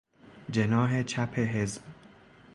جناح 0.51 1.01
چپ 1.03 1.39
حزب 1.39 1.81